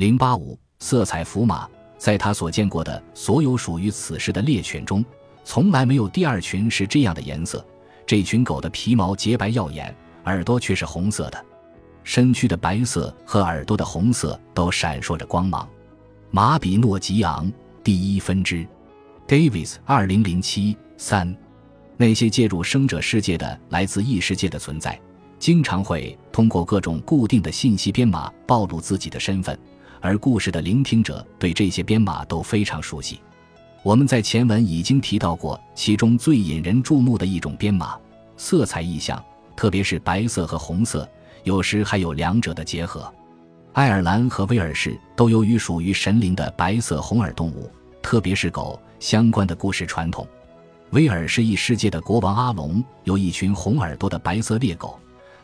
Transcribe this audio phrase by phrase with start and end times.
[0.00, 1.68] 零八五色彩符码，
[1.98, 5.04] 在他所见过的所有属于此世的猎犬中，
[5.44, 7.62] 从来没有第二群是这样的颜色。
[8.06, 9.94] 这群狗的皮毛洁白耀眼，
[10.24, 11.44] 耳朵却是红色的，
[12.02, 15.68] 身躯的白色和耳朵的红色都闪烁着光芒。
[16.30, 17.52] 马比诺吉昂
[17.84, 18.66] 第一分支
[19.28, 21.36] ，Davis 二零零七三。
[21.98, 24.98] 那些介入生者世界的来自异世界的存在，
[25.38, 29.58] 经常会通过各种固定的信息编码暴露自己的身份，
[30.00, 33.20] 而故事的聆听者对这些编码都非常熟悉。
[33.82, 37.96] 我们在前文已经提到过，其中最引人注目的一种编码——
[38.36, 39.22] 色彩意象，
[39.56, 41.08] 特别是白色和红色，
[41.44, 43.12] 有时还有两者的结合。
[43.72, 47.70] 爱尔兰和威尔士都有与属于神灵的白色红耳动物，
[48.02, 50.26] 特别是狗相关的故事传统。
[50.90, 54.98] 威尔士一世界的国王阿龙有一群红耳朵的白色猎狗，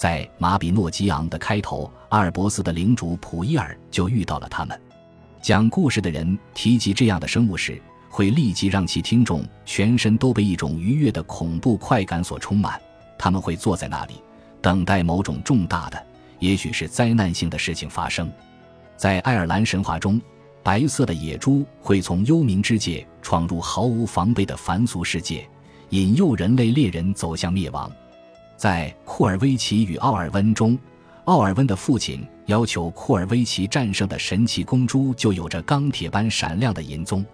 [0.00, 4.80] 在马比诺吉昂的开头，阿尔伯斯的领主普伊尔就遇到了他们。
[5.42, 7.78] 讲故事的人提及这样的生物时，
[8.08, 12.80] 会立即让其听众全身都被一种愉悦的恐怖快感所充满。
[13.18, 14.14] 他们会坐在那里，
[14.62, 16.02] 等待某种重大的，
[16.38, 18.32] 也许是灾难性的事情发生。
[18.96, 20.18] 在爱尔兰神话中。
[20.62, 25.46] 白色的野猪会从幽冥之界闯入毫无防备的凡俗世界，
[25.90, 27.90] 引诱人类猎人走向灭亡。
[28.60, 30.78] 在库尔维奇与奥尔温中，
[31.24, 37.24] 奥尔温的父亲要求库尔维奇战胜的神奇公猪就有着钢铁般闪亮的银鬃。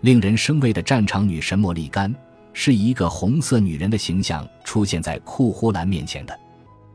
[0.00, 2.12] 令人生畏的战场女神莫莉甘
[2.52, 6.36] 是以一个红色女人的形象出现在库呼兰面前的，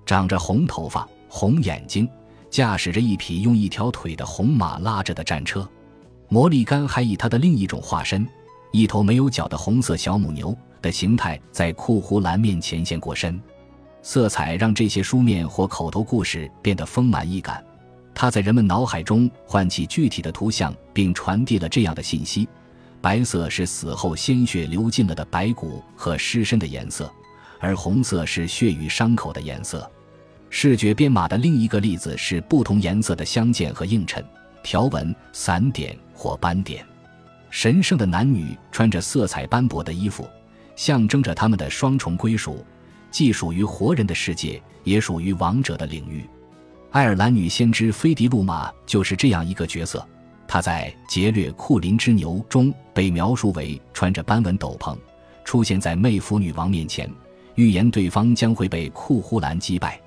[0.05, 2.05] 长着红头发、红眼睛。
[2.49, 5.65] 驾驶着一匹用一条腿的红马拉着的战车，
[6.27, 8.27] 魔力甘还以她的另一种化身——
[8.73, 13.39] 一头没有角的红色小母牛的形态，在库胡兰面前现过身。
[14.01, 17.63] 色彩让这些书面或口头故事变得丰满易感，
[18.13, 22.47] 它在人们脑海中唤起具体的图像，并传递了这样的信息：
[23.01, 27.11] 白色是死后鲜血流尽了的白骨和尸身的颜色，
[27.59, 29.89] 而红色是血与伤口的颜色。
[30.49, 34.23] 视觉编码的另一个例子是不同颜色的相间和映衬、
[34.63, 36.83] 条纹、散点或斑点。
[37.51, 40.27] 神圣的男女穿着色彩斑驳的衣服，
[40.75, 42.65] 象征着他们的双重归属，
[43.11, 46.23] 既属于活人的世界，也属于王者的领域。
[46.91, 50.05] 爱尔兰女先知菲迪路玛就是这样一个角色。
[50.47, 54.97] 她在《劫掠库林之牛》中被描述为穿着斑纹斗篷，
[55.45, 57.07] 出现在魅夫女王面前，
[57.53, 60.01] 预言对方将会被库呼兰击败。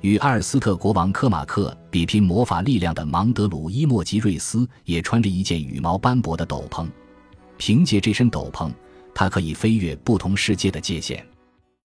[0.00, 6.86] 与阿尔斯特国王科马克比拼魔法力量的芒德鲁伊莫吉瑞斯也穿着一件羽毛斑驳的斗篷，
[7.58, 8.70] 凭借这身斗篷，
[9.12, 11.26] 他可以飞越不同世界的界限。